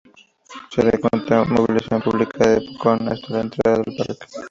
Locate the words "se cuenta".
0.71-1.45